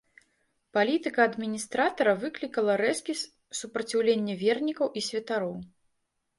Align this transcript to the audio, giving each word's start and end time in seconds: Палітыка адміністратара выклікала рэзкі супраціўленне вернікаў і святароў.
Палітыка 0.77 1.21
адміністратара 1.29 2.15
выклікала 2.23 2.79
рэзкі 2.83 3.17
супраціўленне 3.61 4.39
вернікаў 4.43 4.87
і 4.99 5.09
святароў. 5.13 5.55